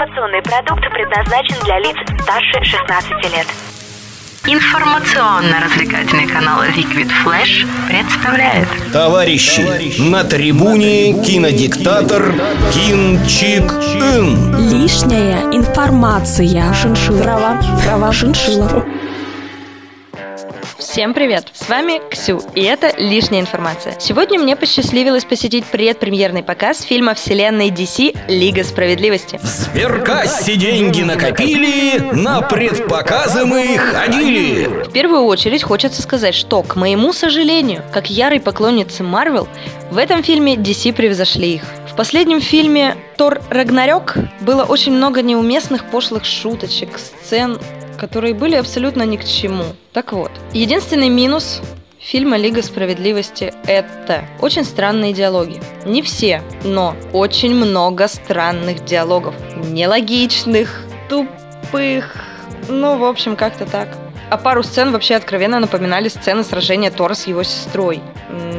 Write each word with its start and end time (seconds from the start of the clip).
Информационный 0.00 0.40
продукт 0.40 0.80
предназначен 0.94 1.56
для 1.62 1.78
лиц 1.78 1.94
старше 2.22 2.64
16 2.64 3.10
лет. 3.36 3.46
Информационно-развлекательный 4.46 6.26
канал 6.26 6.62
Liquid 6.62 7.10
Flash 7.22 7.66
представляет 7.86 8.66
Товарищи, 8.94 10.00
на 10.00 10.24
трибуне 10.24 11.22
кинодиктатор 11.22 12.32
Кинчик 12.72 13.70
Ин. 14.16 14.56
Лишняя 14.70 15.42
информация. 15.52 16.72
Шиншилла. 16.72 17.22
Трава. 17.22 17.62
Трава. 17.84 18.10
Шиншилла. 18.10 18.86
Всем 20.90 21.14
привет! 21.14 21.46
С 21.52 21.68
вами 21.68 22.00
Ксю, 22.10 22.42
и 22.56 22.62
это 22.62 22.92
«Лишняя 22.98 23.40
информация». 23.40 23.94
Сегодня 24.00 24.40
мне 24.40 24.56
посчастливилось 24.56 25.24
посетить 25.24 25.64
предпремьерный 25.64 26.42
показ 26.42 26.82
фильма 26.82 27.14
вселенной 27.14 27.68
DC 27.68 28.18
«Лига 28.26 28.64
справедливости». 28.64 29.38
В 29.40 29.46
сберкассе 29.46 30.56
деньги 30.56 31.02
накопили, 31.02 32.00
на 32.00 32.42
предпоказы 32.42 33.44
мы 33.44 33.78
ходили. 33.78 34.66
В 34.66 34.90
первую 34.90 35.26
очередь 35.26 35.62
хочется 35.62 36.02
сказать, 36.02 36.34
что, 36.34 36.60
к 36.64 36.74
моему 36.74 37.12
сожалению, 37.12 37.84
как 37.92 38.10
ярой 38.10 38.40
поклонницы 38.40 39.04
Марвел, 39.04 39.46
в 39.92 39.96
этом 39.96 40.24
фильме 40.24 40.56
DC 40.56 40.92
превзошли 40.92 41.54
их. 41.54 41.62
В 41.90 41.96
последнем 41.96 42.40
фильме 42.40 42.96
«Тор 43.16 43.42
Рагнарёк» 43.50 44.14
было 44.40 44.62
очень 44.62 44.92
много 44.92 45.22
неуместных 45.22 45.90
пошлых 45.90 46.24
шуточек, 46.24 46.98
сцен, 46.98 47.58
которые 47.98 48.32
были 48.32 48.54
абсолютно 48.54 49.02
ни 49.02 49.16
к 49.16 49.24
чему. 49.24 49.64
Так 49.92 50.12
вот, 50.12 50.30
единственный 50.52 51.08
минус 51.08 51.60
фильма 51.98 52.36
«Лига 52.36 52.62
справедливости»— 52.62 53.52
это 53.66 54.24
очень 54.40 54.64
странные 54.64 55.12
диалоги. 55.12 55.60
Не 55.84 56.00
все, 56.00 56.42
но 56.64 56.94
очень 57.12 57.54
много 57.54 58.06
странных 58.06 58.84
диалогов. 58.84 59.34
Нелогичных, 59.56 60.84
тупых, 61.08 62.16
ну, 62.68 62.98
в 62.98 63.04
общем, 63.04 63.34
как-то 63.34 63.66
так. 63.66 63.88
А 64.30 64.36
пару 64.36 64.62
сцен 64.62 64.92
вообще 64.92 65.16
откровенно 65.16 65.58
напоминали 65.58 66.08
сцены 66.08 66.44
сражения 66.44 66.92
Тора 66.92 67.14
с 67.14 67.26
его 67.26 67.42
сестрой. 67.42 68.00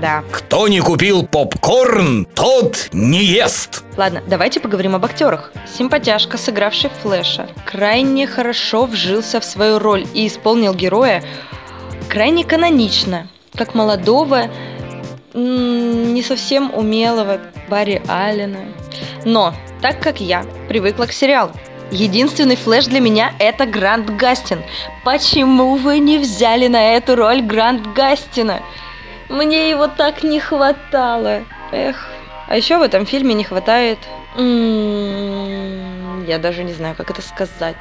Да. 0.00 0.24
Кто 0.32 0.66
не 0.66 0.80
купил 0.80 1.24
попкорн, 1.24 2.24
тот 2.34 2.88
не 2.92 3.22
ест. 3.22 3.84
Ладно, 3.96 4.20
давайте 4.26 4.58
поговорим 4.58 4.96
об 4.96 5.04
актерах. 5.04 5.52
Симпатяшка, 5.78 6.38
сыгравший 6.38 6.90
Флэша, 7.02 7.48
крайне 7.64 8.26
хорошо 8.26 8.86
вжился 8.86 9.38
в 9.40 9.44
свою 9.44 9.78
роль 9.78 10.06
и 10.12 10.26
исполнил 10.26 10.74
героя 10.74 11.22
крайне 12.08 12.44
канонично, 12.44 13.28
как 13.54 13.74
молодого, 13.74 14.50
не 15.34 16.22
совсем 16.24 16.74
умелого 16.74 17.38
Барри 17.68 18.02
Аллена. 18.08 18.64
Но, 19.24 19.54
так 19.80 20.00
как 20.00 20.20
я 20.20 20.44
привыкла 20.68 21.04
к 21.04 21.12
сериалу, 21.12 21.52
Единственный 21.90 22.56
флэш 22.56 22.86
для 22.86 23.00
меня 23.00 23.32
это 23.38 23.66
Грант 23.66 24.10
Гастин. 24.10 24.62
Почему 25.04 25.74
вы 25.76 25.98
не 25.98 26.18
взяли 26.18 26.68
на 26.68 26.94
эту 26.94 27.16
роль 27.16 27.42
Грант 27.42 27.86
Гастина? 27.94 28.62
Мне 29.28 29.70
его 29.70 29.88
так 29.88 30.22
не 30.22 30.38
хватало. 30.38 31.42
Эх. 31.72 32.08
А 32.46 32.56
еще 32.56 32.78
в 32.78 32.82
этом 32.82 33.06
фильме 33.06 33.34
не 33.34 33.44
хватает... 33.44 33.98
М-м, 34.36 36.24
я 36.26 36.38
даже 36.38 36.62
не 36.62 36.72
знаю, 36.72 36.94
как 36.94 37.10
это 37.10 37.22
сказать. 37.22 37.76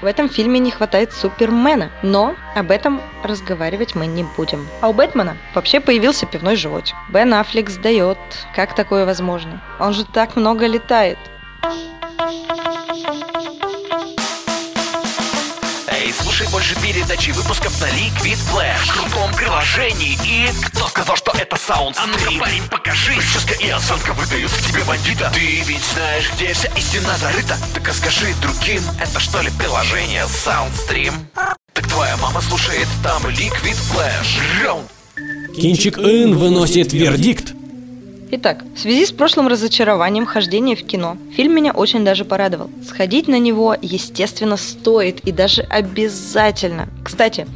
В 0.00 0.06
этом 0.06 0.28
фильме 0.28 0.60
не 0.60 0.70
хватает 0.70 1.12
Супермена, 1.12 1.90
но 2.02 2.36
об 2.54 2.70
этом 2.70 3.00
разговаривать 3.24 3.94
мы 3.94 4.06
не 4.06 4.24
будем. 4.36 4.68
А 4.80 4.88
у 4.88 4.92
Бэтмена 4.92 5.36
вообще 5.54 5.80
появился 5.80 6.26
пивной 6.26 6.56
животик. 6.56 6.94
Бен 7.08 7.34
Аффлек 7.34 7.68
сдает. 7.70 8.18
Как 8.54 8.74
такое 8.74 9.06
возможно? 9.06 9.62
Он 9.80 9.92
же 9.94 10.04
так 10.04 10.36
много 10.36 10.66
летает. 10.66 11.18
Слушай 16.38 16.52
больше 16.52 16.74
передачи 16.80 17.30
выпусков 17.30 17.80
на 17.80 17.86
Liquid 17.86 18.38
Flash 18.52 18.86
В 18.86 18.92
крутом 18.92 19.34
приложении 19.34 20.16
и... 20.24 20.48
Кто 20.66 20.86
сказал, 20.86 21.16
что 21.16 21.32
это 21.36 21.56
саундстрим? 21.56 22.14
А 22.14 22.16
ну-ка, 22.16 22.44
парень, 22.44 22.62
покажи 22.70 23.14
Прическа 23.14 23.54
и 23.54 23.68
осанка 23.70 24.12
выдают 24.12 24.50
в 24.50 24.70
тебе 24.70 24.84
бандита 24.84 25.32
Ты 25.34 25.62
ведь 25.66 25.82
знаешь, 25.94 26.30
где 26.34 26.52
вся 26.52 26.68
истина 26.76 27.16
зарыта 27.18 27.56
Так 27.74 27.88
а 27.88 27.92
скажи 27.92 28.26
другим, 28.40 28.82
это 29.00 29.18
что 29.18 29.40
ли 29.40 29.50
приложение 29.58 30.24
Soundstream? 30.24 31.12
Так 31.72 31.88
твоя 31.88 32.16
мама 32.18 32.40
слушает 32.40 32.86
там 33.02 33.26
Liquid 33.26 33.76
Flash 33.92 34.62
Раунд 34.62 34.88
Кинчик 35.56 35.98
Ин 35.98 36.36
выносит 36.36 36.92
вердикт. 36.92 37.57
Итак, 38.30 38.62
в 38.74 38.78
связи 38.78 39.06
с 39.06 39.12
прошлым 39.12 39.48
разочарованием 39.48 40.26
хождения 40.26 40.76
в 40.76 40.84
кино, 40.84 41.16
фильм 41.34 41.54
меня 41.54 41.72
очень 41.72 42.04
даже 42.04 42.26
порадовал. 42.26 42.70
Сходить 42.86 43.26
на 43.26 43.38
него, 43.38 43.74
естественно, 43.80 44.58
стоит 44.58 45.20
и 45.20 45.32
даже 45.32 45.62
обязательно. 45.62 46.88
Кстати, 47.02 47.46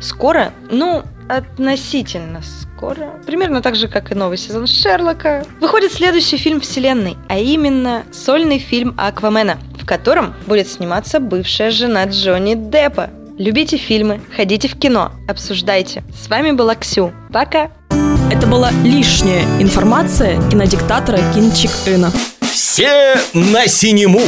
скоро, 0.00 0.52
ну, 0.70 1.02
относительно 1.28 2.40
скоро, 2.42 3.20
примерно 3.26 3.60
так 3.60 3.76
же, 3.76 3.88
как 3.88 4.10
и 4.10 4.14
новый 4.14 4.38
сезон 4.38 4.66
Шерлока, 4.66 5.44
выходит 5.60 5.92
следующий 5.92 6.38
фильм 6.38 6.60
вселенной, 6.60 7.16
а 7.28 7.38
именно 7.38 8.04
сольный 8.10 8.58
фильм 8.58 8.94
Аквамена, 8.96 9.58
в 9.78 9.84
котором 9.84 10.34
будет 10.46 10.66
сниматься 10.66 11.20
бывшая 11.20 11.70
жена 11.70 12.04
Джонни 12.04 12.54
Деппа. 12.54 13.10
Любите 13.38 13.76
фильмы, 13.76 14.20
ходите 14.34 14.68
в 14.68 14.78
кино, 14.78 15.12
обсуждайте. 15.28 16.02
С 16.14 16.28
вами 16.28 16.52
была 16.52 16.74
Ксю. 16.74 17.12
Пока! 17.32 17.70
Это 18.32 18.46
была 18.46 18.70
лишняя 18.82 19.42
информация 19.60 20.40
кинодиктатора 20.48 21.18
Кинчик 21.34 21.70
Ина. 21.84 22.10
Все 22.40 23.14
на 23.34 23.66
синему. 23.66 24.22